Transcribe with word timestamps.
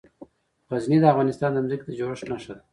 غزني 0.71 0.97
د 1.01 1.05
افغانستان 1.13 1.49
د 1.53 1.57
ځمکې 1.67 1.85
د 1.87 1.91
جوړښت 1.99 2.25
نښه 2.31 2.53
ده. 2.57 2.63